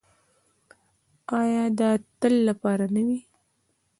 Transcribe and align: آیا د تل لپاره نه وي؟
آیا 1.41 1.65
د 1.79 1.81
تل 2.19 2.33
لپاره 2.49 2.85
نه 2.95 3.01
وي؟ 3.07 3.19